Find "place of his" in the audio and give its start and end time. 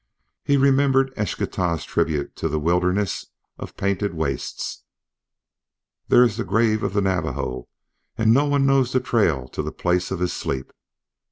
9.71-10.33